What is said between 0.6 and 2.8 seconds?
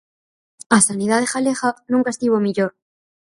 A sanidade galega nunca estivo mellor.